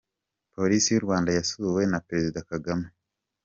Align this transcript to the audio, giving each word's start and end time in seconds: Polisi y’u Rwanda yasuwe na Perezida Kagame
Polisi 0.55 0.87
y’u 0.91 1.05
Rwanda 1.05 1.29
yasuwe 1.37 1.81
na 1.91 1.99
Perezida 2.07 2.39
Kagame 2.49 2.87